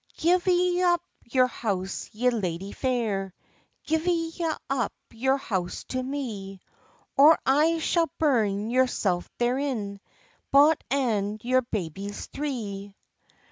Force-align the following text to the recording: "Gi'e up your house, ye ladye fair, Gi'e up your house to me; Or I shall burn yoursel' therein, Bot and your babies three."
"Gi'e 0.17 0.81
up 0.81 1.03
your 1.25 1.45
house, 1.45 2.09
ye 2.11 2.31
ladye 2.31 2.71
fair, 2.71 3.35
Gi'e 3.85 4.33
up 4.67 4.93
your 5.11 5.37
house 5.37 5.83
to 5.89 6.01
me; 6.01 6.59
Or 7.15 7.37
I 7.45 7.77
shall 7.77 8.09
burn 8.17 8.71
yoursel' 8.71 9.23
therein, 9.37 9.99
Bot 10.49 10.83
and 10.89 11.39
your 11.43 11.61
babies 11.61 12.25
three." 12.25 12.95